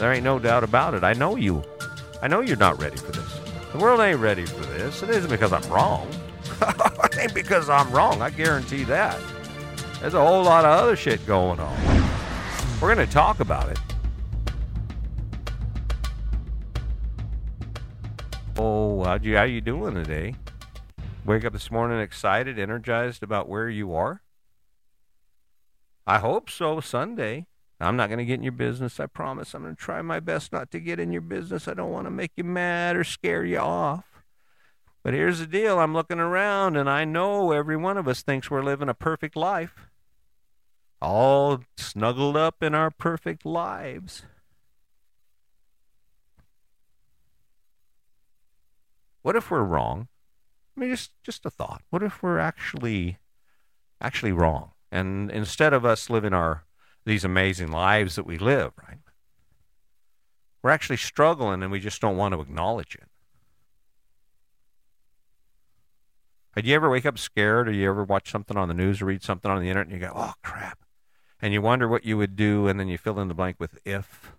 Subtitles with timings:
[0.00, 1.04] There ain't no doubt about it.
[1.04, 1.62] I know you.
[2.22, 3.38] I know you're not ready for this.
[3.72, 5.02] The world ain't ready for this.
[5.02, 6.08] It isn't because I'm wrong.
[6.62, 8.22] it ain't because I'm wrong.
[8.22, 9.20] I guarantee that.
[10.00, 11.76] There's a whole lot of other shit going on.
[12.80, 13.78] We're going to talk about it.
[18.56, 20.34] Oh, how you how you doing today?
[21.26, 24.22] Wake up this morning excited, energized about where you are?
[26.06, 26.80] I hope so.
[26.80, 27.48] Sunday.
[27.80, 29.00] I'm not going to get in your business.
[29.00, 29.54] I promise.
[29.54, 31.66] I'm going to try my best not to get in your business.
[31.66, 34.04] I don't want to make you mad or scare you off.
[35.02, 38.50] But here's the deal I'm looking around, and I know every one of us thinks
[38.50, 39.86] we're living a perfect life.
[41.00, 44.24] All snuggled up in our perfect lives.
[49.22, 50.08] What if we're wrong?
[50.76, 51.82] I mean, just just a thought.
[51.88, 53.18] What if we're actually
[54.02, 54.72] actually wrong?
[54.92, 56.64] And instead of us living our
[57.04, 58.98] these amazing lives that we live, right?
[60.62, 63.08] We're actually struggling and we just don't want to acknowledge it.
[66.54, 69.06] Did you ever wake up scared or you ever watch something on the news or
[69.06, 70.80] read something on the internet and you go, oh crap.
[71.40, 73.78] And you wonder what you would do and then you fill in the blank with
[73.84, 74.32] if,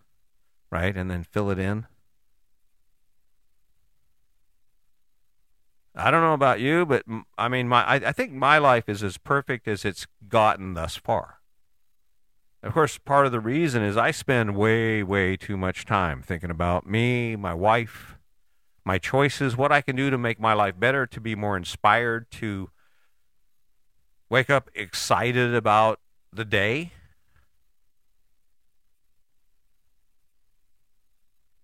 [0.70, 0.96] right?
[0.96, 1.88] And then fill it in.
[5.96, 7.04] I don't know about you, but
[7.38, 10.96] I mean, my I, I think my life is as perfect as it's gotten thus
[10.96, 11.41] far.
[12.64, 16.52] Of course, part of the reason is I spend way, way too much time thinking
[16.52, 18.18] about me, my wife,
[18.86, 22.30] my choices, what I can do to make my life better, to be more inspired,
[22.32, 22.70] to
[24.30, 26.00] wake up excited about
[26.32, 26.92] the day.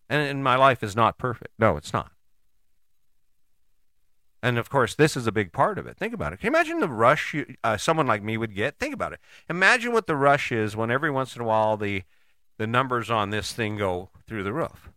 [0.10, 1.52] And, and my life is not perfect.
[1.60, 2.12] No, it's not.
[4.42, 5.98] And of course, this is a big part of it.
[5.98, 6.40] Think about it.
[6.40, 8.78] Can you imagine the rush you, uh, someone like me would get?
[8.78, 9.20] Think about it.
[9.50, 12.04] Imagine what the rush is when every once in a while the
[12.58, 14.90] the numbers on this thing go through the roof.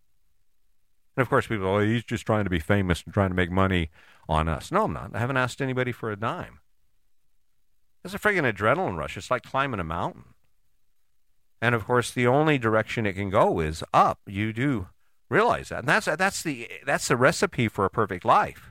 [1.17, 3.51] And of course, people, oh, he's just trying to be famous and trying to make
[3.51, 3.91] money
[4.29, 4.73] on us.
[4.73, 5.11] No, I'm not.
[5.15, 6.61] I haven't asked anybody for a dime.
[8.03, 9.19] It's a friggin' adrenaline rush.
[9.19, 10.25] It's like climbing a mountain.
[11.61, 14.21] And of course, the only direction it can go is up.
[14.27, 14.89] You do
[15.29, 18.70] realize that, and that's that's the that's the recipe for a perfect life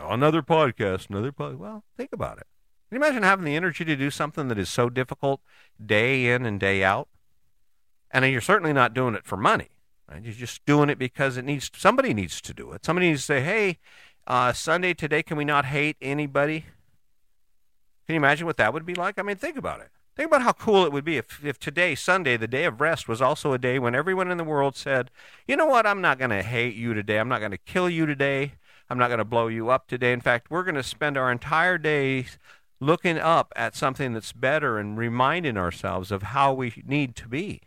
[0.00, 1.58] another podcast, another podcast.
[1.58, 2.46] Well, think about it.
[2.88, 5.40] Can you imagine having the energy to do something that is so difficult
[5.84, 7.08] day in and day out?
[8.10, 9.68] And you're certainly not doing it for money.
[10.10, 10.22] Right?
[10.22, 12.84] You're just doing it because it needs somebody needs to do it.
[12.84, 13.78] Somebody needs to say, "Hey,
[14.26, 16.64] uh, Sunday today, can we not hate anybody?"
[18.06, 19.18] Can you imagine what that would be like?
[19.18, 19.90] I mean, think about it.
[20.16, 23.06] Think about how cool it would be if, if today, Sunday, the day of rest,
[23.06, 25.10] was also a day when everyone in the world said,
[25.46, 27.18] you know what, I'm not going to hate you today.
[27.18, 28.54] I'm not going to kill you today.
[28.90, 30.12] I'm not going to blow you up today.
[30.12, 32.26] In fact, we're going to spend our entire day
[32.80, 37.62] looking up at something that's better and reminding ourselves of how we need to be.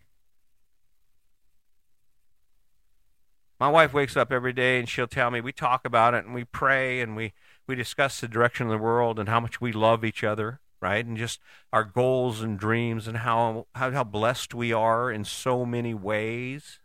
[3.60, 6.34] My wife wakes up every day and she'll tell me, we talk about it and
[6.34, 7.34] we pray and we,
[7.68, 11.06] we discuss the direction of the world and how much we love each other, right?
[11.06, 11.40] And just
[11.72, 16.80] our goals and dreams and how, how, how blessed we are in so many ways.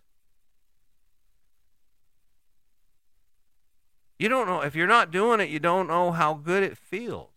[4.19, 7.31] You don't know, if you're not doing it, you don't know how good it feels.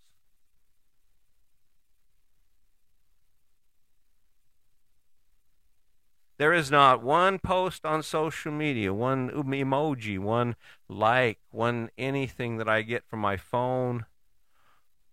[6.38, 10.56] There is not one post on social media, one emoji, one
[10.88, 14.06] like, one anything that I get from my phone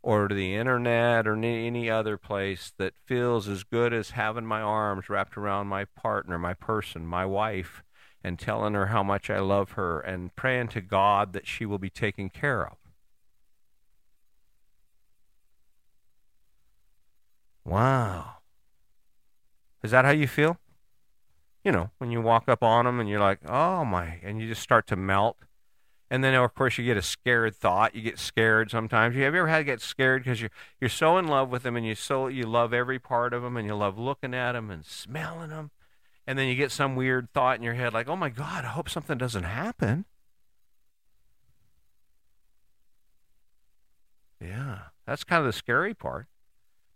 [0.02, 5.08] or the internet or any other place that feels as good as having my arms
[5.08, 7.82] wrapped around my partner, my person, my wife,
[8.26, 11.78] and telling her how much I love her and praying to God that she will
[11.78, 12.76] be taken care of.
[17.64, 18.38] Wow.
[19.84, 20.58] Is that how you feel?
[21.62, 24.48] You know, when you walk up on them and you're like, oh my, and you
[24.48, 25.36] just start to melt.
[26.10, 27.94] And then, of course, you get a scared thought.
[27.94, 29.14] You get scared sometimes.
[29.14, 30.50] You have you ever had to get scared because you're
[30.80, 33.56] you're so in love with them and you so you love every part of them
[33.56, 35.70] and you love looking at them and smelling them
[36.26, 38.68] and then you get some weird thought in your head like, oh my God, I
[38.68, 40.04] hope something doesn't happen.
[44.40, 46.26] Yeah, that's kind of the scary part.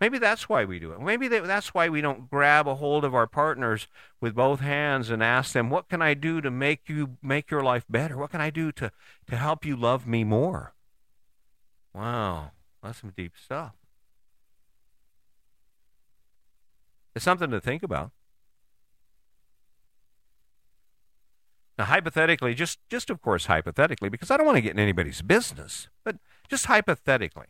[0.01, 1.01] Maybe that's why we do it.
[1.01, 3.87] Maybe that's why we don't grab a hold of our partners
[4.19, 7.63] with both hands and ask them, "What can I do to make you make your
[7.63, 8.17] life better?
[8.17, 8.91] What can I do to
[9.27, 10.75] to help you love me more?"
[11.93, 12.53] Wow,
[12.83, 13.75] that's some deep stuff.
[17.15, 18.13] It's something to think about.
[21.81, 25.23] Now, hypothetically, just, just of course hypothetically, because I don't want to get in anybody's
[25.23, 26.17] business, but
[26.47, 27.47] just hypothetically,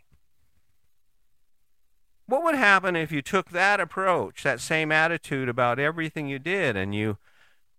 [2.31, 6.77] What would happen if you took that approach, that same attitude about everything you did,
[6.77, 7.19] and you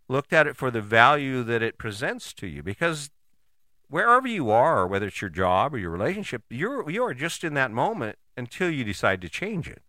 [0.10, 2.62] looked at it for the value that it presents to you?
[2.62, 3.12] Because
[3.88, 7.54] wherever you are, whether it's your job or your relationship, you're you are just in
[7.54, 9.84] that moment until you decide to change it.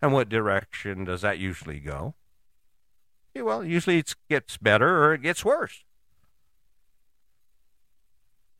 [0.00, 2.16] And what direction does that usually go?
[3.34, 5.84] Yeah, well, usually it gets better or it gets worse.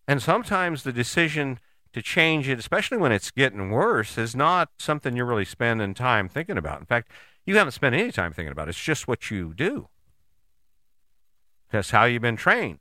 [0.08, 1.60] And sometimes the decision
[1.92, 6.28] to change it, especially when it's getting worse, is not something you're really spending time
[6.28, 6.80] thinking about.
[6.80, 7.10] In fact,
[7.44, 8.70] you haven't spent any time thinking about it.
[8.70, 9.88] It's just what you do.
[11.70, 12.78] That's how you've been trained.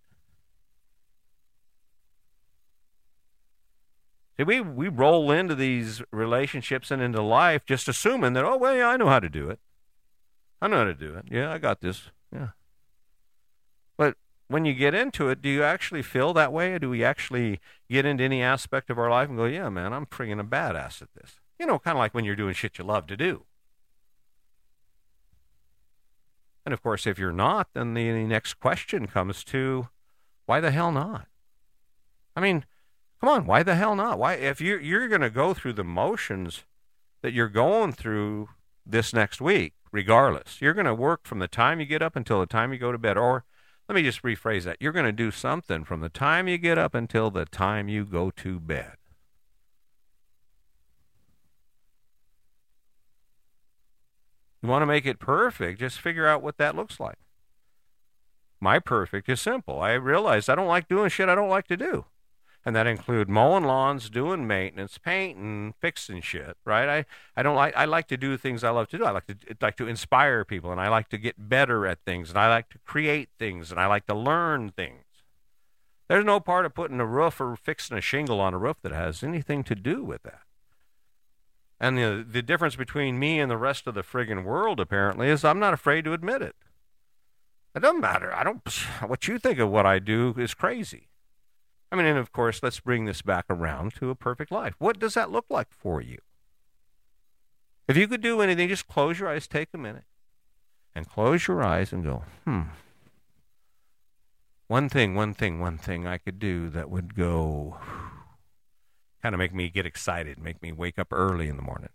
[4.37, 8.75] See, we, we roll into these relationships and into life just assuming that, oh, well,
[8.75, 9.59] yeah, I know how to do it.
[10.61, 11.25] I know how to do it.
[11.29, 12.11] Yeah, I got this.
[12.31, 12.49] Yeah.
[13.97, 14.15] But
[14.47, 16.73] when you get into it, do you actually feel that way?
[16.73, 17.59] Or do we actually
[17.89, 21.01] get into any aspect of our life and go, yeah, man, I'm friggin' a badass
[21.01, 21.39] at this?
[21.59, 23.45] You know, kind of like when you're doing shit you love to do.
[26.65, 29.87] And of course, if you're not, then the, next question comes to
[30.45, 31.27] why the hell not?
[32.35, 32.65] I mean,
[33.19, 34.19] come on, why the hell not?
[34.19, 36.63] Why if you're you're going to go through the motions
[37.21, 38.49] that you're going through
[38.85, 42.39] this next week, regardless, you're going to work from the time you get up until
[42.39, 43.45] the time you go to bed, or
[43.87, 46.77] let me just rephrase that: you're going to do something from the time you get
[46.77, 48.93] up until the time you go to bed.
[54.61, 57.17] You want to make it perfect, just figure out what that looks like.
[58.59, 59.81] My perfect is simple.
[59.81, 62.05] I realize I don't like doing shit I don't like to do.
[62.63, 66.87] And that include mowing lawns, doing maintenance, painting, fixing shit, right?
[66.87, 67.05] I,
[67.35, 69.05] I don't like I like to do things I love to do.
[69.05, 72.29] I like to like to inspire people and I like to get better at things
[72.29, 75.05] and I like to create things and I like to learn things.
[76.07, 78.91] There's no part of putting a roof or fixing a shingle on a roof that
[78.91, 80.41] has anything to do with that.
[81.79, 85.43] And the, the difference between me and the rest of the friggin' world, apparently, is
[85.43, 86.55] I'm not afraid to admit it.
[87.73, 88.35] It doesn't matter.
[88.35, 88.61] I don't.
[89.07, 91.10] What you think of what I do is crazy.
[91.91, 94.75] I mean, and of course, let's bring this back around to a perfect life.
[94.79, 96.19] What does that look like for you?
[97.87, 100.05] If you could do anything, just close your eyes, take a minute,
[100.95, 102.61] and close your eyes and go, hmm.
[104.67, 107.77] One thing, one thing, one thing I could do that would go
[109.21, 111.89] kind of make me get excited, make me wake up early in the morning.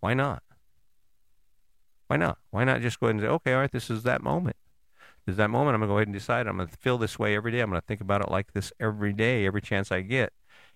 [0.00, 0.42] Why not?
[2.06, 2.38] Why not?
[2.50, 4.56] Why not just go ahead and say, okay, all right, this is that moment.
[5.24, 5.74] This is that moment.
[5.74, 7.60] I'm going to go ahead and decide I'm going to feel this way every day.
[7.60, 10.32] I'm going to think about it like this every day, every chance I get.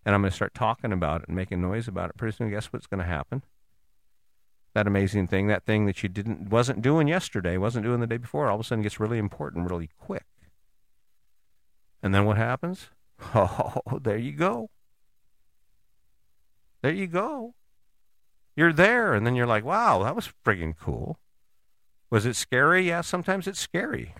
[0.07, 2.17] And I'm going to start talking about it and making noise about it.
[2.17, 3.43] Pretty soon, guess what's going to happen?
[4.75, 8.17] That amazing thing, that thing that you didn't, wasn't doing yesterday, wasn't doing the day
[8.17, 10.27] before, all of a sudden gets really important really quick.
[12.03, 12.89] And then what happens?
[13.35, 14.71] Oh, there you go.
[16.83, 17.55] There you go.
[18.55, 21.19] You're there, and then you're like, wow, that was friggin' cool.
[22.11, 22.87] Was it scary?
[22.87, 24.15] Yeah, sometimes it's scary.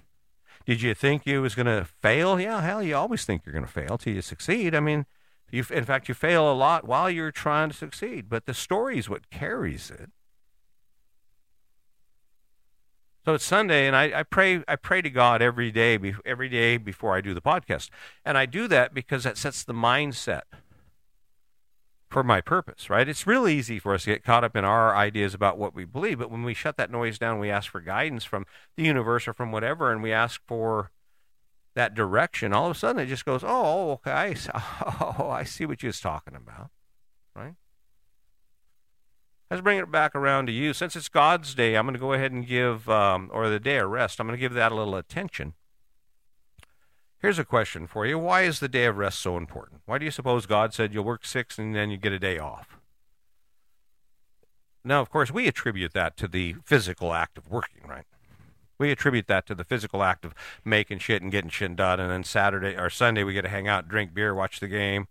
[0.69, 2.39] Did you think you was going to fail?
[2.39, 4.75] Yeah, hell, you always think you're going to fail till you succeed.
[4.75, 5.07] I mean,
[5.51, 8.99] you, in fact, you fail a lot while you're trying to succeed, but the story
[8.99, 10.11] is what carries it.
[13.25, 14.63] So it's Sunday, and I, I, pray.
[14.69, 17.89] I pray to God every day, every day before I do the podcast,
[18.23, 20.43] and I do that because that sets the mindset
[22.09, 22.91] for my purpose.
[22.91, 23.09] Right?
[23.09, 25.85] It's real easy for us to get caught up in our ideas about what we
[25.85, 28.47] believe, but when we shut that noise down, we ask for guidance from
[28.77, 30.91] the universe or from whatever, and we ask for
[31.75, 32.53] that direction.
[32.53, 34.35] All of a sudden, it just goes, "Oh, okay, I,
[35.19, 36.71] oh, I see what you're talking about."
[37.35, 37.55] Right?
[39.51, 40.75] Let's bring it back around to you.
[40.75, 43.79] Since it's God's day, I'm going to go ahead and give, um, or the day
[43.79, 45.55] of rest, I'm going to give that a little attention.
[47.21, 49.83] Here's a question for you Why is the day of rest so important?
[49.87, 52.39] Why do you suppose God said you'll work six and then you get a day
[52.39, 52.79] off?
[54.85, 58.05] Now, of course, we attribute that to the physical act of working, right?
[58.79, 60.35] We attribute that to the physical act of
[60.65, 63.67] making shit and getting shit done, and then Saturday or Sunday we get to hang
[63.67, 65.09] out, drink beer, watch the game,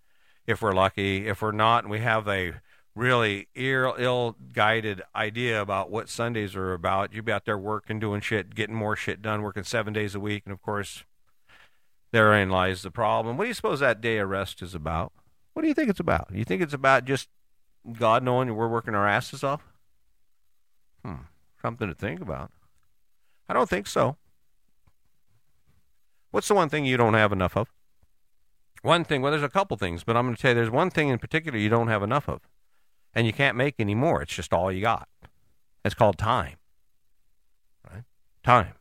[0.47, 1.27] if we're lucky.
[1.27, 2.53] If we're not, and we have a
[2.95, 7.13] really ill guided idea about what Sundays are about.
[7.13, 10.19] You'd be out there working, doing shit, getting more shit done, working seven days a
[10.19, 11.03] week, and of course,
[12.11, 13.37] therein lies the problem.
[13.37, 15.11] What do you suppose that day of rest is about?
[15.53, 16.29] What do you think it's about?
[16.31, 17.29] You think it's about just
[17.91, 19.63] God knowing we're working our asses off?
[21.03, 21.23] Hmm,
[21.61, 22.51] something to think about.
[23.49, 24.17] I don't think so.
[26.31, 27.71] What's the one thing you don't have enough of?
[28.81, 30.89] One thing, well, there's a couple things, but I'm going to tell you there's one
[30.89, 32.41] thing in particular you don't have enough of
[33.17, 34.21] and you can't make any more.
[34.21, 35.07] It's just all you got.
[35.83, 36.57] It's called time.
[37.89, 38.03] Right?
[38.43, 38.73] Time.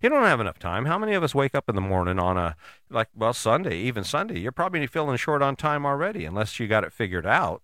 [0.00, 0.84] You don't have enough time.
[0.84, 2.54] How many of us wake up in the morning on a,
[2.90, 4.38] like, well, Sunday, even Sunday?
[4.38, 7.62] You're probably feeling short on time already, unless you got it figured out.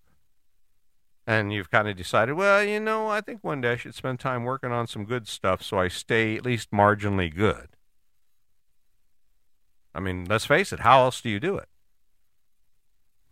[1.26, 4.18] And you've kind of decided, well, you know, I think one day I should spend
[4.18, 7.68] time working on some good stuff so I stay at least marginally good.
[9.94, 11.68] I mean, let's face it, how else do you do it?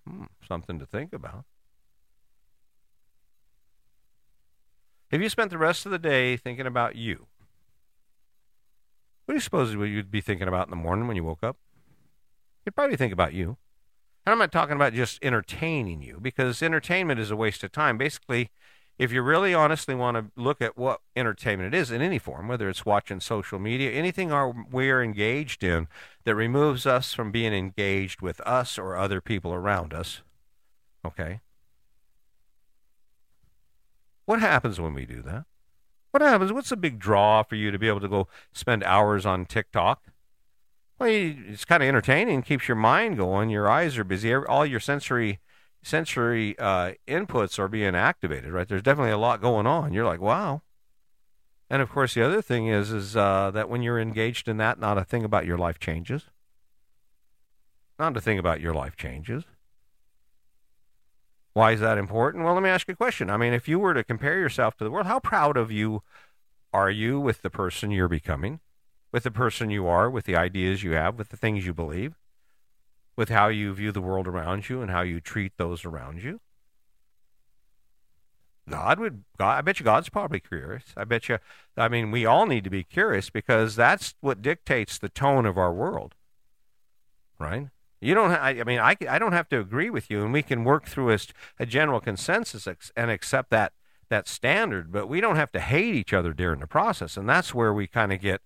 [0.07, 1.45] Hmm, something to think about.
[5.11, 7.27] Have you spent the rest of the day thinking about you,
[9.31, 11.57] what do you suppose you'd be thinking about in the morning when you woke up?
[12.67, 13.59] You'd probably think about you.
[14.27, 17.97] And I'm not talking about just entertaining you, because entertainment is a waste of time.
[17.97, 18.51] Basically,
[18.99, 22.49] if you really honestly want to look at what entertainment it is in any form,
[22.49, 25.87] whether it's watching social media, anything our, we're engaged in
[26.25, 30.23] that removes us from being engaged with us or other people around us,
[31.07, 31.39] okay?
[34.25, 35.45] What happens when we do that?
[36.11, 36.53] What happens?
[36.53, 40.03] What's the big draw for you to be able to go spend hours on TikTok?
[40.99, 43.49] Well, it's kind of entertaining, keeps your mind going.
[43.49, 44.35] Your eyes are busy.
[44.35, 45.41] All your sensory
[45.83, 48.69] sensory uh, inputs are being activated, right?
[48.69, 49.95] There's definitely a lot going on.
[49.95, 50.63] You're like, wow.
[51.71, 54.79] And of course, the other thing is, is uh, that when you're engaged in that,
[54.79, 56.25] not a thing about your life changes.
[57.99, 59.45] Not a thing about your life changes.
[61.53, 62.45] Why is that important?
[62.45, 63.29] Well, let me ask you a question.
[63.29, 66.03] I mean, if you were to compare yourself to the world, how proud of you
[66.73, 68.61] are you with the person you're becoming,
[69.11, 72.15] with the person you are, with the ideas you have, with the things you believe?
[73.21, 76.41] with how you view the world around you and how you treat those around you?
[78.67, 80.85] God would, God, I bet you God's probably curious.
[80.97, 81.37] I bet you,
[81.77, 85.59] I mean, we all need to be curious because that's what dictates the tone of
[85.59, 86.15] our world,
[87.39, 87.69] right?
[88.01, 90.43] You don't, I, I mean, I, I don't have to agree with you, and we
[90.43, 91.19] can work through a,
[91.59, 92.67] a general consensus
[92.97, 93.73] and accept that
[94.09, 97.55] that standard, but we don't have to hate each other during the process, and that's
[97.55, 98.41] where we kind of get,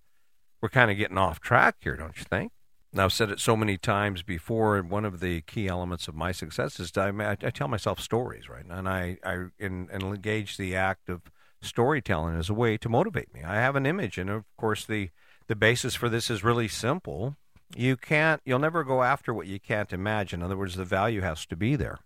[0.61, 2.53] we're kind of getting off track here, don't you think?
[2.97, 6.33] I've said it so many times before, and one of the key elements of my
[6.33, 8.65] success is I, I, I tell myself stories, right?
[8.69, 11.23] And I, I in, and engage the act of
[11.63, 13.43] storytelling as a way to motivate me.
[13.43, 15.11] I have an image, and of course, the,
[15.49, 17.37] the basis for this is really simple.
[17.77, 20.41] You can't, you'll never go after what you can't imagine.
[20.41, 21.99] In other words, the value has to be there.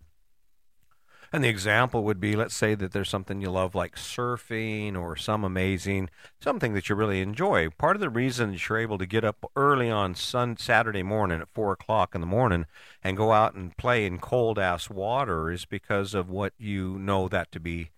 [1.31, 5.15] And the example would be let's say that there's something you love like surfing or
[5.15, 6.09] some amazing
[6.41, 7.69] something that you really enjoy.
[7.69, 11.43] Part of the reason that you're able to get up early on sun Saturday morning
[11.43, 12.65] at four o'clock in the morning
[13.05, 17.29] and go out and play in cold ass water is because of what you know
[17.29, 17.91] that to be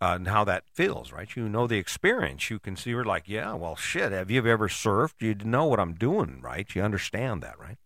[0.00, 1.34] uh, and how that feels, right?
[1.34, 2.50] You know the experience.
[2.50, 4.12] You can see you're like, yeah, well, shit.
[4.12, 5.20] Have you ever surfed?
[5.20, 6.66] You know what I'm doing, right?
[6.74, 7.78] You understand that, right?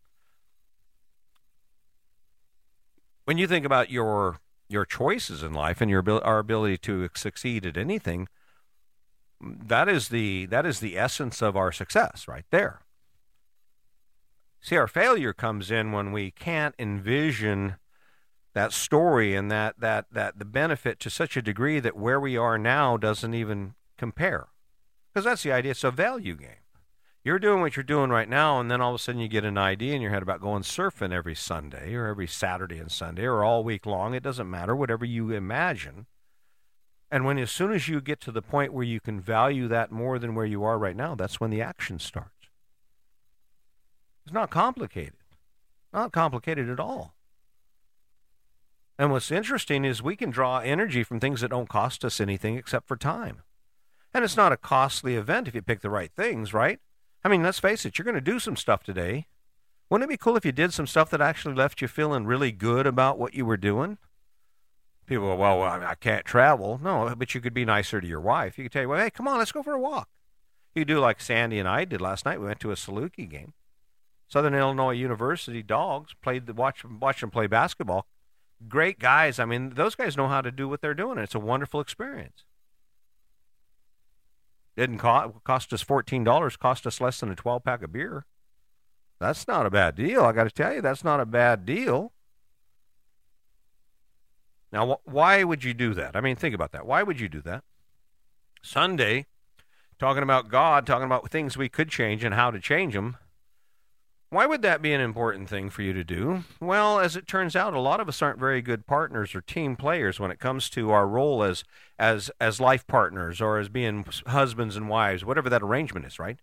[3.24, 7.64] When you think about your your choices in life and your our ability to succeed
[7.64, 8.28] at anything
[9.40, 12.82] that is the that is the essence of our success right there
[14.60, 17.76] see our failure comes in when we can't envision
[18.54, 22.36] that story and that that that the benefit to such a degree that where we
[22.36, 24.48] are now doesn't even compare
[25.12, 26.62] because that's the idea it's a value game
[27.28, 29.44] you're doing what you're doing right now, and then all of a sudden you get
[29.44, 33.24] an idea in your head about going surfing every Sunday or every Saturday and Sunday
[33.24, 34.14] or all week long.
[34.14, 36.06] It doesn't matter, whatever you imagine.
[37.10, 39.92] And when as soon as you get to the point where you can value that
[39.92, 42.48] more than where you are right now, that's when the action starts.
[44.24, 45.12] It's not complicated.
[45.92, 47.14] Not complicated at all.
[48.98, 52.56] And what's interesting is we can draw energy from things that don't cost us anything
[52.56, 53.42] except for time.
[54.12, 56.80] And it's not a costly event if you pick the right things, right?
[57.24, 59.26] I mean, let's face it, you're going to do some stuff today.
[59.88, 62.52] Wouldn't it be cool if you did some stuff that actually left you feeling really
[62.52, 63.98] good about what you were doing?
[65.06, 66.80] People go, well, I can't travel.
[66.82, 68.58] No, but you could be nicer to your wife.
[68.58, 70.08] You could tell you, well, hey, come on, let's go for a walk.
[70.74, 72.40] You do like Sandy and I did last night.
[72.40, 73.54] We went to a Saluki game.
[74.28, 78.06] Southern Illinois University dogs played the watch watch them play basketball.
[78.66, 79.38] Great guys.
[79.38, 81.12] I mean, those guys know how to do what they're doing.
[81.18, 82.44] and It's a wonderful experience.
[84.76, 88.24] Didn't cost, cost us $14, cost us less than a 12 pack of beer.
[89.20, 90.22] That's not a bad deal.
[90.24, 92.12] I got to tell you, that's not a bad deal.
[94.72, 96.14] Now, wh- why would you do that?
[96.14, 96.86] I mean, think about that.
[96.86, 97.64] Why would you do that?
[98.62, 99.26] Sunday,
[99.98, 103.16] talking about God, talking about things we could change and how to change them.
[104.30, 106.44] Why would that be an important thing for you to do?
[106.60, 109.74] Well, as it turns out, a lot of us aren't very good partners or team
[109.74, 111.64] players when it comes to our role as
[111.98, 116.38] as as life partners or as being husbands and wives, whatever that arrangement is, right?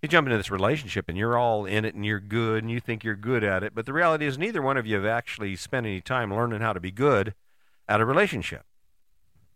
[0.00, 2.80] You jump into this relationship and you're all in it and you're good and you
[2.80, 5.56] think you're good at it, but the reality is neither one of you have actually
[5.56, 7.34] spent any time learning how to be good
[7.86, 8.64] at a relationship.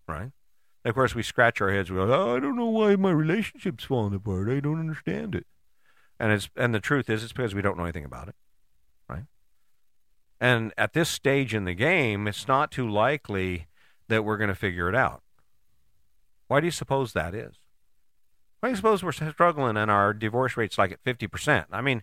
[0.06, 0.32] Right?
[0.84, 1.90] And of course, we scratch our heads.
[1.90, 4.50] We go, "Oh, I don't know why my relationship's falling apart.
[4.50, 5.46] I don't understand it."
[6.20, 8.34] And it's and the truth is, it's because we don't know anything about it,
[9.08, 9.24] right?
[10.38, 13.68] And at this stage in the game, it's not too likely
[14.08, 15.22] that we're going to figure it out.
[16.46, 17.54] Why do you suppose that is?
[18.60, 21.64] Why do you suppose we're struggling and our divorce rate's like at 50%?
[21.72, 22.02] I mean,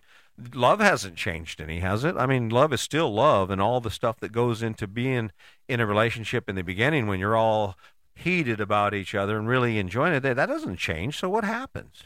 [0.52, 2.16] love hasn't changed any, has it?
[2.16, 5.30] I mean, love is still love and all the stuff that goes into being
[5.68, 7.76] in a relationship in the beginning when you're all
[8.16, 11.16] heated about each other and really enjoying it, that doesn't change.
[11.20, 12.02] So what happens?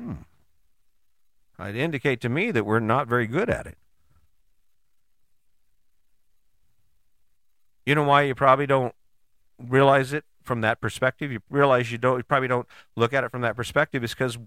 [0.00, 0.12] Hmm.
[1.58, 3.78] I'd indicate to me that we're not very good at it.
[7.84, 8.94] You know why you probably don't
[9.58, 11.32] realize it from that perspective?
[11.32, 14.38] You realize you don't you probably don't look at it from that perspective is because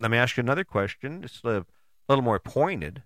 [0.00, 1.22] let me ask you another question.
[1.24, 1.64] It's a
[2.08, 3.02] little more pointed.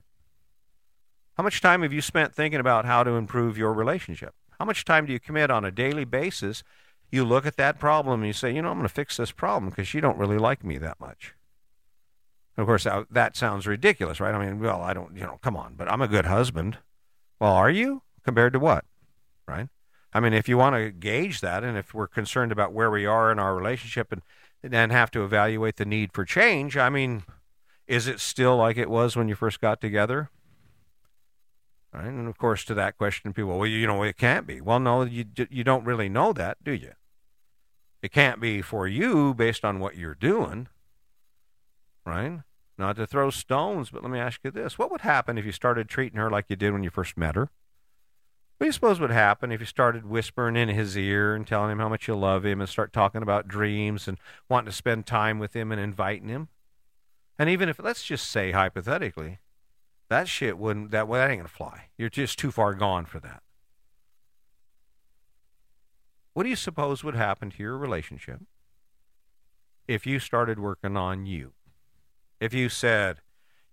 [1.37, 4.35] How much time have you spent thinking about how to improve your relationship?
[4.59, 6.65] How much time do you commit on a daily basis?
[7.13, 9.31] You look at that problem and you say, you know, I'm going to fix this
[9.31, 11.35] problem because you don't really like me that much.
[12.59, 14.35] Of course, uh, that sounds ridiculous, right?
[14.35, 16.79] I mean, well, I don't, you know, come on, but I'm a good husband.
[17.41, 18.03] Well, are you?
[18.25, 18.85] Compared to what?
[19.47, 19.69] Right?
[20.13, 23.07] I mean, if you want to gauge that, and if we're concerned about where we
[23.07, 24.23] are in our relationship and
[24.61, 27.23] then have to evaluate the need for change, I mean,
[27.87, 30.29] is it still like it was when you first got together?
[31.93, 32.07] Right?
[32.07, 34.61] And of course, to that question, people, well, you know, it can't be.
[34.61, 36.93] Well, no, you you don't really know that, do you?
[38.03, 40.69] It can't be for you based on what you're doing,
[42.09, 42.41] right?
[42.77, 45.53] Not to throw stones, but let me ask you this: What would happen if you
[45.53, 47.51] started treating her like you did when you first met her?
[48.59, 51.71] What do you suppose would happen if you started whispering in his ear and telling
[51.71, 55.07] him how much you love him and start talking about dreams and wanting to spend
[55.07, 56.49] time with him and inviting him?
[57.39, 59.39] And even if, let's just say hypothetically,
[60.09, 61.85] that shit wouldn't, that, well, that ain't going to fly.
[61.97, 63.45] You're just too far gone for that.
[66.35, 68.41] What do you suppose would happen to your relationship
[69.87, 71.53] if you started working on you?
[72.41, 73.21] If you said,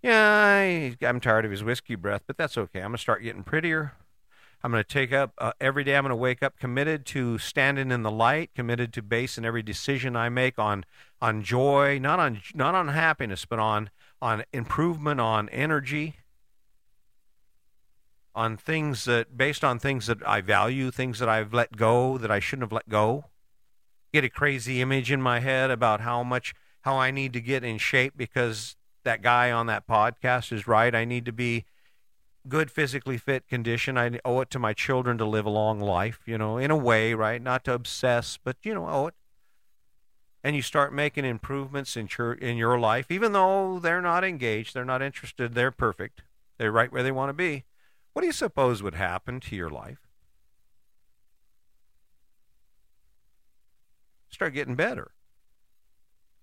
[0.01, 2.79] yeah, I'm tired of his whiskey breath, but that's okay.
[2.79, 3.93] I'm going to start getting prettier.
[4.63, 5.95] I'm going to take up uh, every day.
[5.95, 9.61] I'm going to wake up committed to standing in the light, committed to basing every
[9.61, 10.85] decision I make on
[11.21, 16.15] on joy, not on not on happiness, but on on improvement, on energy,
[18.33, 22.31] on things that based on things that I value, things that I've let go that
[22.31, 23.25] I shouldn't have let go.
[24.13, 27.63] Get a crazy image in my head about how much how I need to get
[27.63, 30.93] in shape because that guy on that podcast is right.
[30.93, 31.65] I need to be
[32.47, 33.97] good physically fit condition.
[33.97, 36.77] I owe it to my children to live a long life, you know, in a
[36.77, 37.41] way, right?
[37.41, 39.15] Not to obsess, but you know, owe it.
[40.43, 44.75] And you start making improvements in your in your life, even though they're not engaged,
[44.75, 46.21] they're not interested, they're perfect,
[46.59, 47.65] they're right where they want to be.
[48.13, 50.07] What do you suppose would happen to your life?
[54.29, 55.14] Start getting better.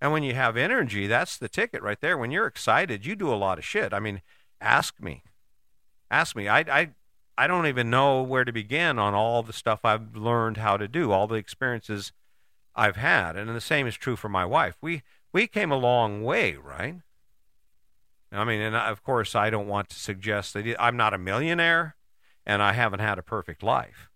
[0.03, 2.19] And when you have energy, that's the ticket right there.
[2.19, 3.93] When you're excited, you do a lot of shit.
[3.93, 4.21] I mean,
[4.61, 5.23] ask me.
[6.11, 6.49] Ask me.
[6.49, 6.91] I, I,
[7.38, 10.88] I don't even know where to begin on all the stuff I've learned how to
[10.88, 12.11] do, all the experiences
[12.75, 13.37] I've had.
[13.37, 14.75] And the same is true for my wife.
[14.81, 16.97] We, we came a long way, right?
[18.33, 21.95] I mean, and of course, I don't want to suggest that I'm not a millionaire
[22.45, 24.11] and I haven't had a perfect life.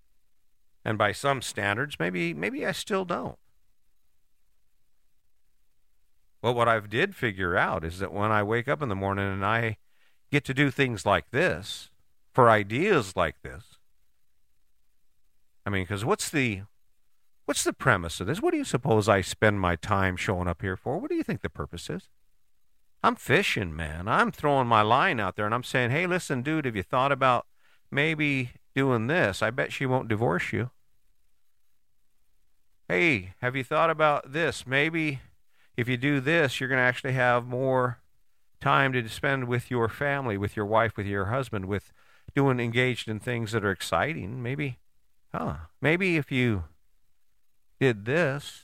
[0.84, 3.38] And by some standards, maybe maybe I still don't.
[6.46, 9.26] But what I did figure out is that when I wake up in the morning
[9.26, 9.78] and I
[10.30, 11.90] get to do things like this,
[12.32, 13.78] for ideas like this,
[15.66, 16.62] I mean, because what's the
[17.46, 18.40] what's the premise of this?
[18.40, 20.98] What do you suppose I spend my time showing up here for?
[20.98, 22.08] What do you think the purpose is?
[23.02, 24.06] I'm fishing, man.
[24.06, 27.10] I'm throwing my line out there and I'm saying, hey, listen, dude, have you thought
[27.10, 27.46] about
[27.90, 29.42] maybe doing this?
[29.42, 30.70] I bet she won't divorce you.
[32.88, 34.64] Hey, have you thought about this?
[34.64, 35.18] Maybe
[35.76, 38.00] if you do this, you're going to actually have more
[38.60, 41.92] time to spend with your family, with your wife, with your husband, with
[42.34, 44.42] doing engaged in things that are exciting.
[44.42, 44.78] Maybe,
[45.34, 45.56] huh?
[45.80, 46.64] Maybe if you
[47.78, 48.62] did this,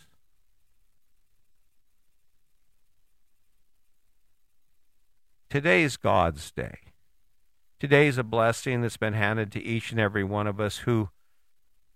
[5.51, 6.79] today's God's day.
[7.79, 11.11] Today's a blessing that's been handed to each and every one of us who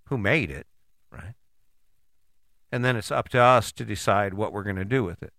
[0.08, 0.66] who made it,
[1.10, 1.34] right?
[2.76, 5.32] And then it's up to us to decide what we're going to do with it.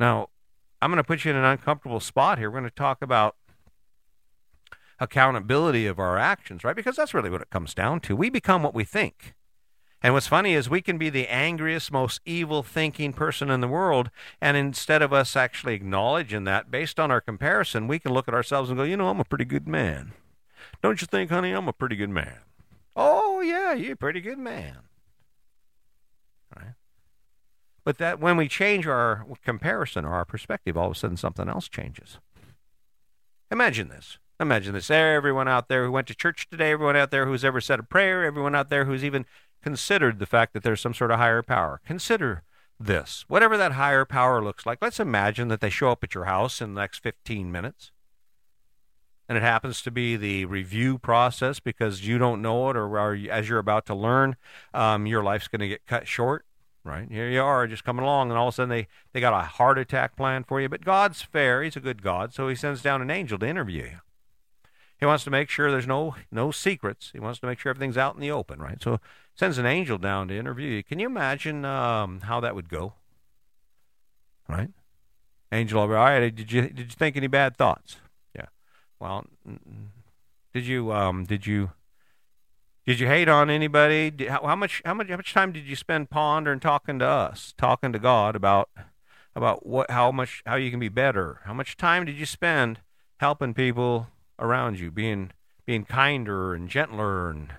[0.00, 0.28] Now,
[0.82, 2.50] I'm going to put you in an uncomfortable spot here.
[2.50, 3.36] We're going to talk about
[4.98, 6.74] accountability of our actions, right?
[6.74, 8.16] Because that's really what it comes down to.
[8.16, 9.34] We become what we think.
[10.02, 13.68] And what's funny is we can be the angriest, most evil thinking person in the
[13.68, 14.10] world.
[14.40, 18.34] And instead of us actually acknowledging that, based on our comparison, we can look at
[18.34, 20.12] ourselves and go, you know, I'm a pretty good man.
[20.82, 21.52] Don't you think, honey?
[21.52, 22.38] I'm a pretty good man.
[22.94, 24.87] Oh, yeah, you're a pretty good man.
[26.56, 26.74] Right?
[27.84, 31.48] But that when we change our comparison or our perspective, all of a sudden something
[31.48, 32.18] else changes.
[33.50, 34.18] Imagine this.
[34.40, 34.90] Imagine this.
[34.90, 37.82] Everyone out there who went to church today, everyone out there who's ever said a
[37.82, 39.24] prayer, everyone out there who's even
[39.62, 41.80] considered the fact that there's some sort of higher power.
[41.84, 42.42] Consider
[42.78, 43.24] this.
[43.26, 46.60] Whatever that higher power looks like, let's imagine that they show up at your house
[46.60, 47.90] in the next 15 minutes.
[49.28, 53.48] And it happens to be the review process because you don't know it, or, as
[53.48, 54.36] you're about to learn,
[54.72, 56.44] um, your life's going to get cut short
[56.84, 57.10] right?
[57.10, 59.46] Here you are, just coming along, and all of a sudden they, they got a
[59.46, 60.68] heart attack plan for you.
[60.68, 63.82] But God's fair; He's a good God, so He sends down an angel to interview
[63.82, 63.98] you.
[64.98, 67.10] He wants to make sure there's no no secrets.
[67.12, 68.82] He wants to make sure everything's out in the open, right?
[68.82, 69.00] So
[69.34, 70.82] sends an angel down to interview you.
[70.82, 72.94] Can you imagine um, how that would go?
[74.48, 74.70] Right?
[75.52, 75.96] Angel over.
[75.96, 76.34] All right.
[76.34, 77.98] Did you did you think any bad thoughts?
[79.00, 79.26] Well,
[80.52, 81.70] did you um, did you
[82.86, 84.10] did you hate on anybody?
[84.10, 87.06] Did, how, how, much how much how much time did you spend pondering talking to
[87.06, 88.70] us, talking to God about
[89.36, 91.40] about what how much how you can be better?
[91.44, 92.80] How much time did you spend
[93.18, 94.08] helping people
[94.38, 95.30] around you, being
[95.64, 97.52] being kinder and gentler and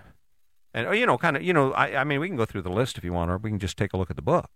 [0.74, 2.62] and oh, you know kind of you know I I mean we can go through
[2.62, 4.50] the list if you want or we can just take a look at the book.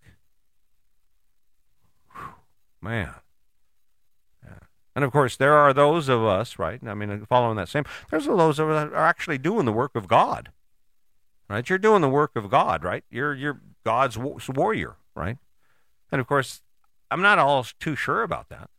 [2.12, 2.34] Whew,
[2.82, 3.14] man.
[4.94, 6.80] And of course, there are those of us, right?
[6.86, 9.96] I mean, following that same, there's those of us that are actually doing the work
[9.96, 10.50] of God
[11.48, 11.68] right?
[11.68, 13.04] You're doing the work of God, right?
[13.10, 15.38] You're you're God's warrior, right?
[16.10, 16.62] And of course,
[17.10, 18.70] I'm not all too sure about that.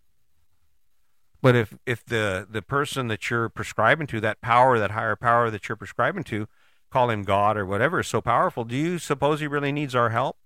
[1.41, 5.49] But if if the the person that you're prescribing to, that power, that higher power
[5.49, 6.47] that you're prescribing to,
[6.89, 10.10] call him God or whatever, is so powerful, do you suppose he really needs our
[10.10, 10.38] help?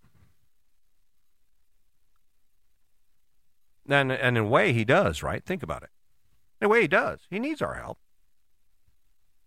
[3.90, 5.44] And, and in a way, he does, right?
[5.44, 5.90] Think about it.
[6.62, 7.22] In a way, he does.
[7.30, 7.98] He needs our help.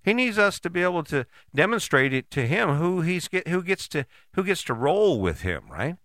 [0.02, 3.62] He needs us to be able to demonstrate it to him who he's get, who
[3.62, 5.96] gets to who gets to roll with him, right?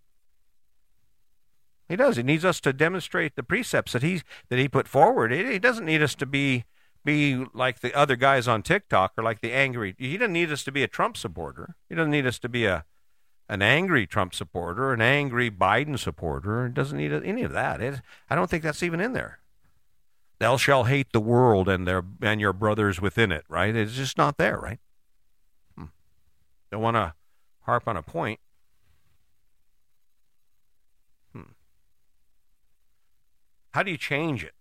[1.90, 2.18] He does.
[2.18, 5.32] He needs us to demonstrate the precepts that he that he put forward.
[5.32, 6.66] He, he doesn't need us to be
[7.04, 9.96] be like the other guys on TikTok or like the angry.
[9.98, 11.76] He doesn't need us to be a Trump supporter.
[11.90, 12.86] He doesn't need us to be a
[13.50, 16.68] an angry Trump supporter, an angry Biden supporter.
[16.70, 17.82] Doesn't need any of that.
[17.82, 19.40] It, I don't think that's even in there
[20.40, 23.76] thou shalt hate the world and their and your brothers within it, right?
[23.76, 24.80] It's just not there, right?
[25.78, 25.86] Hmm.
[26.72, 27.14] Don't want to
[27.62, 28.40] harp on a point.
[31.34, 31.52] Hmm.
[33.72, 34.54] How do you change it?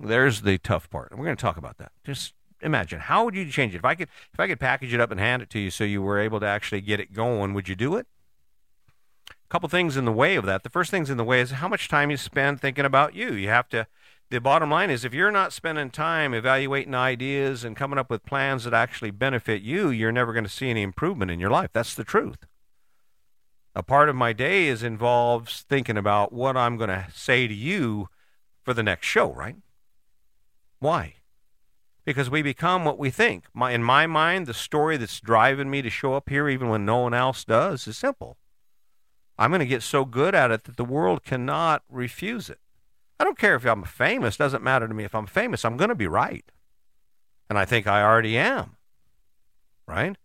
[0.00, 1.12] There's the tough part.
[1.12, 1.92] We're going to talk about that.
[2.04, 3.78] Just imagine how would you change it?
[3.78, 5.84] If I could if I could package it up and hand it to you so
[5.84, 8.06] you were able to actually get it going, would you do it?
[9.52, 10.62] Couple things in the way of that.
[10.62, 13.34] The first things in the way is how much time you spend thinking about you.
[13.34, 13.86] You have to
[14.30, 18.24] the bottom line is if you're not spending time evaluating ideas and coming up with
[18.24, 21.68] plans that actually benefit you, you're never going to see any improvement in your life.
[21.74, 22.46] That's the truth.
[23.74, 27.52] A part of my day is involves thinking about what I'm going to say to
[27.52, 28.08] you
[28.62, 29.56] for the next show, right?
[30.78, 31.16] Why?
[32.06, 33.44] Because we become what we think.
[33.52, 36.86] My, in my mind, the story that's driving me to show up here, even when
[36.86, 38.38] no one else does, is simple.
[39.42, 42.60] I'm going to get so good at it that the world cannot refuse it.
[43.18, 45.02] I don't care if I'm famous, doesn't matter to me.
[45.02, 46.44] If I'm famous, I'm going to be right.
[47.50, 48.76] And I think I already am.
[49.84, 50.16] Right?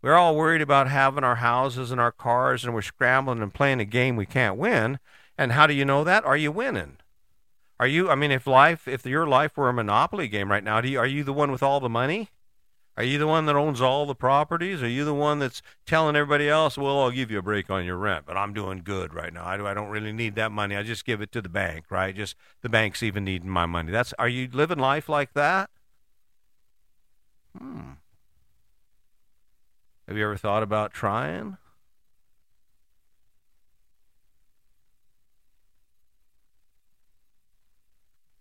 [0.00, 3.80] We're all worried about having our houses and our cars, and we're scrambling and playing
[3.80, 5.00] a game we can't win.
[5.36, 6.24] And how do you know that?
[6.24, 6.96] Are you winning?
[7.78, 8.08] Are you?
[8.08, 10.98] I mean, if life, if your life were a monopoly game right now, do you,
[10.98, 12.30] are you the one with all the money?
[12.96, 14.82] Are you the one that owns all the properties?
[14.82, 17.84] Are you the one that's telling everybody else, well, I'll give you a break on
[17.84, 19.44] your rent, but I'm doing good right now.
[19.44, 20.74] I, I don't really need that money.
[20.76, 22.16] I just give it to the bank, right?
[22.16, 23.92] Just the bank's even needing my money.
[23.92, 25.68] That's are you living life like that?
[27.58, 27.92] Hmm.
[30.08, 31.58] Have you ever thought about trying?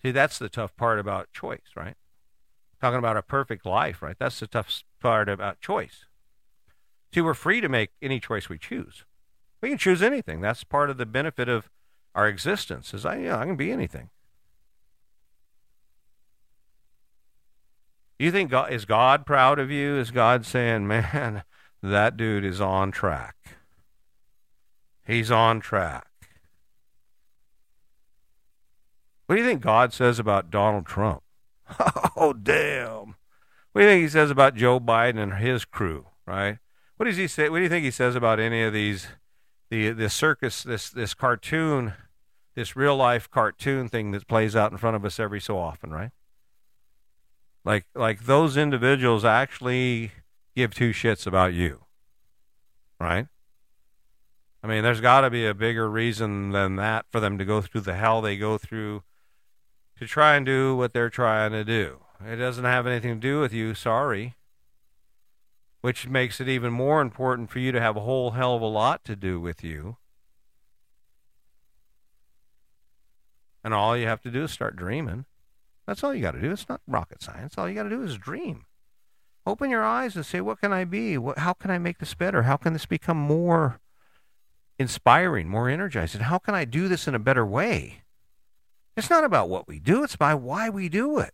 [0.02, 1.96] See, that's the tough part about choice, right?
[2.86, 4.15] Talking about a perfect life, right?
[4.19, 6.06] That's the tough part about choice.
[7.12, 9.06] See, we're free to make any choice we choose.
[9.60, 10.39] We can choose anything.
[10.39, 11.67] That's part of the benefit of
[12.13, 12.93] our existence.
[12.93, 14.12] Is I, yeah, I can be anything.
[18.19, 19.98] You think God is God proud of you?
[19.98, 21.43] Is God saying, "Man,
[21.82, 23.36] that dude is on track.
[25.08, 26.06] He's on track."
[29.26, 31.24] What do you think God says about Donald Trump?
[32.17, 33.15] Oh, damn.
[33.71, 36.60] What do you think he says about Joe Biden and his crew, right?
[36.97, 37.49] What does he say?
[37.49, 39.08] What do you think he says about any of these,
[39.69, 41.93] the this circus, this this cartoon,
[42.56, 45.91] this real life cartoon thing that plays out in front of us every so often,
[45.91, 46.12] right?
[47.65, 50.12] Like like those individuals actually
[50.56, 51.82] give two shits about you.
[52.99, 53.28] right?
[54.63, 57.62] I mean, there's got to be a bigger reason than that for them to go
[57.62, 59.04] through the hell they go through
[59.97, 62.01] to try and do what they're trying to do.
[62.25, 64.36] It doesn't have anything to do with you, sorry.
[65.81, 68.67] Which makes it even more important for you to have a whole hell of a
[68.67, 69.97] lot to do with you.
[73.63, 75.25] And all you have to do is start dreaming.
[75.88, 76.51] That's all you got to do.
[76.51, 77.55] It's not rocket science.
[77.58, 78.65] All you got to do is dream.
[79.45, 81.17] Open your eyes and say, What can I be?
[81.17, 82.43] What, how can I make this better?
[82.43, 83.79] How can this become more
[84.79, 86.21] inspiring, more energizing?
[86.21, 88.01] How can I do this in a better way?
[88.97, 91.34] It's not about what we do, it's about why we do it.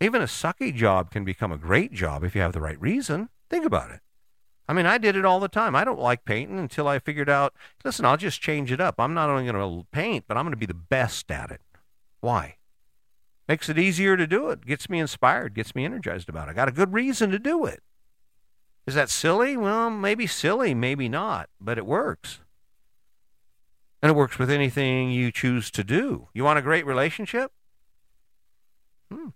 [0.00, 3.30] Even a sucky job can become a great job if you have the right reason.
[3.50, 4.00] Think about it.
[4.68, 5.74] I mean, I did it all the time.
[5.74, 7.54] I don't like painting until I figured out,
[7.84, 8.96] listen, I'll just change it up.
[8.98, 11.62] I'm not only going to paint, but I'm going to be the best at it.
[12.20, 12.56] Why?
[13.48, 16.50] Makes it easier to do it, gets me inspired, gets me energized about it.
[16.50, 17.82] I got a good reason to do it.
[18.86, 19.56] Is that silly?
[19.56, 22.40] Well, maybe silly, maybe not, but it works.
[24.00, 26.28] And it works with anything you choose to do.
[26.32, 27.52] You want a great relationship?
[29.12, 29.28] Hmm.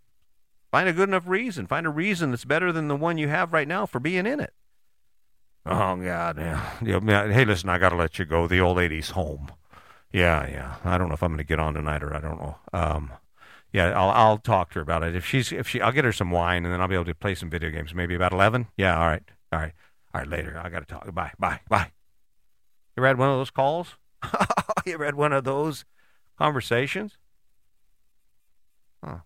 [0.70, 1.66] Find a good enough reason.
[1.66, 4.40] Find a reason that's better than the one you have right now for being in
[4.40, 4.55] it.
[5.64, 6.70] Oh God, yeah.
[6.81, 8.46] Hey, listen, I got to let you go.
[8.46, 9.53] The old lady's home.
[10.12, 10.77] Yeah, yeah.
[10.85, 12.57] I don't know if I'm going to get on tonight or I don't know.
[12.72, 13.12] Um,
[13.72, 15.16] yeah, I'll I'll talk to her about it.
[15.16, 17.14] If she's if she, I'll get her some wine and then I'll be able to
[17.14, 17.94] play some video games.
[17.94, 18.68] Maybe about eleven.
[18.77, 19.22] Yeah, all right,
[19.53, 19.72] all right,
[20.14, 20.29] all right.
[20.29, 21.14] Later, I got to talk.
[21.14, 21.90] Bye, bye, bye.
[22.96, 23.96] You ever had one of those calls?
[24.87, 25.85] you had one of those
[26.39, 27.19] conversations?
[29.05, 29.19] Huh.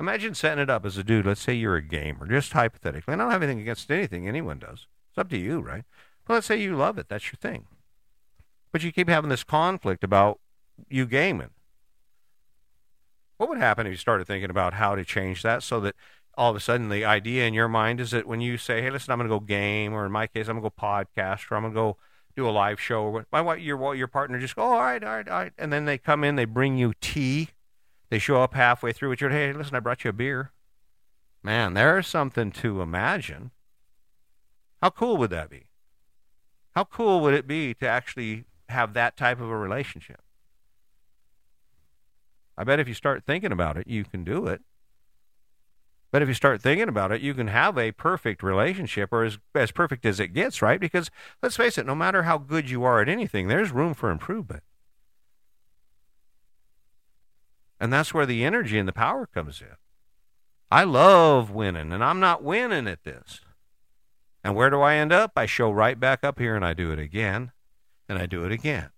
[0.00, 1.26] Imagine setting it up as a dude.
[1.26, 3.14] Let's say you're a gamer, just hypothetically.
[3.14, 4.86] I don't have anything against anything anyone does.
[5.10, 5.84] It's up to you, right?
[6.26, 7.08] But let's say you love it.
[7.08, 7.66] That's your thing.
[8.72, 10.40] But you keep having this conflict about
[10.88, 11.50] you gaming.
[13.36, 15.94] What would happen if you started thinking about how to change that so that
[16.36, 18.90] all of a sudden the idea in your mind is that when you say, "Hey,
[18.90, 21.50] listen, I'm going to go game," or in my case, I'm going to go podcast,
[21.50, 21.96] or I'm going to go
[22.36, 25.16] do a live show, my wife, your your partner just go, oh, "All right, all
[25.16, 27.50] right, all right," and then they come in, they bring you tea,
[28.10, 30.52] they show up halfway through with your, "Hey, listen, I brought you a beer."
[31.42, 33.50] Man, there's something to imagine.
[34.80, 35.68] How cool would that be?
[36.74, 40.22] How cool would it be to actually have that type of a relationship?
[42.56, 44.62] I bet if you start thinking about it, you can do it.
[46.12, 49.38] But if you start thinking about it, you can have a perfect relationship or as,
[49.54, 50.78] as perfect as it gets, right?
[50.78, 51.10] Because
[51.42, 54.62] let's face it, no matter how good you are at anything, there's room for improvement.
[57.80, 59.74] And that's where the energy and the power comes in.
[60.70, 63.40] I love winning, and I'm not winning at this.
[64.44, 65.32] And where do I end up?
[65.34, 67.52] I show right back up here and I do it again,
[68.06, 68.90] and I do it again.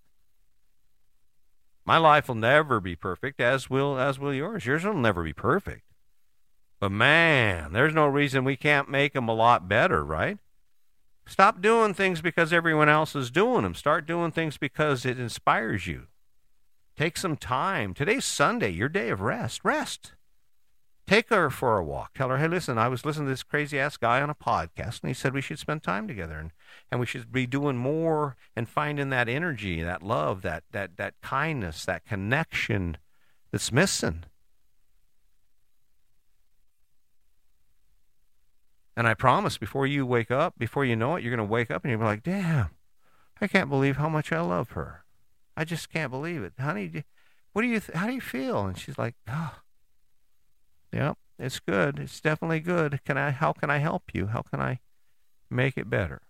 [1.85, 4.66] My life will never be perfect, as will as will yours.
[4.66, 5.93] Yours will never be perfect.
[6.85, 10.37] But man, there's no reason we can't make them a lot better, right?
[11.25, 13.75] Stop doing things because everyone else is doing them.
[13.75, 16.09] Start doing things because it inspires you.
[16.94, 17.94] Take some time.
[17.94, 19.64] Today's Sunday, your day of rest.
[19.64, 20.12] Rest.
[21.07, 22.12] Take her for a walk.
[22.12, 25.01] Tell her, hey, listen, I was listening to this crazy ass guy on a podcast,
[25.01, 26.38] and he said we should spend time together.
[26.38, 26.51] And
[26.90, 31.14] and we should be doing more and finding that energy, that love, that that that
[31.23, 32.99] kindness, that connection
[33.51, 34.25] that's missing.
[38.96, 41.70] And I promise, before you wake up, before you know it, you're going to wake
[41.70, 42.70] up and you're like, "Damn,
[43.40, 45.04] I can't believe how much I love her.
[45.57, 47.04] I just can't believe it, honey.
[47.52, 47.80] What do you?
[47.80, 49.57] Th- how do you feel?" And she's like, "Oh,
[50.92, 51.98] yeah, it's good.
[51.98, 53.00] It's definitely good.
[53.04, 53.30] Can I?
[53.30, 54.26] How can I help you?
[54.26, 54.80] How can I
[55.50, 56.22] make it better?"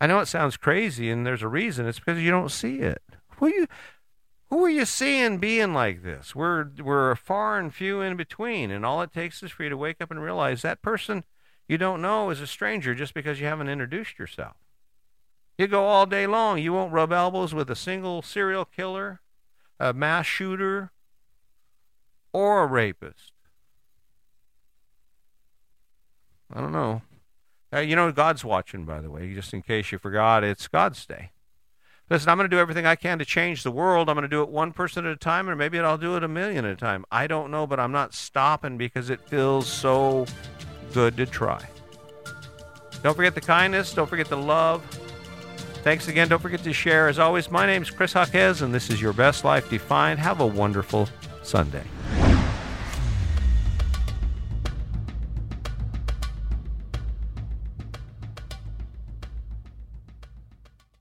[0.00, 1.86] I know it sounds crazy, and there's a reason.
[1.86, 3.02] It's because you don't see it.
[3.38, 3.66] Who you,
[4.50, 6.34] who are you seeing being like this?
[6.34, 9.70] We're we're a far and few in between, and all it takes is for you
[9.70, 11.24] to wake up and realize that person
[11.68, 14.56] you don't know is a stranger just because you haven't introduced yourself.
[15.56, 16.58] You go all day long.
[16.58, 19.20] You won't rub elbows with a single serial killer,
[19.80, 20.92] a mass shooter,
[22.32, 23.32] or a rapist.
[26.52, 27.02] I don't know.
[27.72, 31.04] Uh, you know, God's watching, by the way, just in case you forgot, it's God's
[31.06, 31.30] day.
[32.10, 34.10] Listen, I'm going to do everything I can to change the world.
[34.10, 36.22] I'm going to do it one person at a time, or maybe I'll do it
[36.22, 37.06] a million at a time.
[37.10, 40.26] I don't know, but I'm not stopping because it feels so
[40.92, 41.66] good to try.
[43.02, 43.94] Don't forget the kindness.
[43.94, 44.82] Don't forget the love.
[45.82, 46.28] Thanks again.
[46.28, 47.08] Don't forget to share.
[47.08, 50.18] As always, my name is Chris Jaquez, and this is Your Best Life Defined.
[50.20, 51.08] Have a wonderful
[51.42, 51.84] Sunday.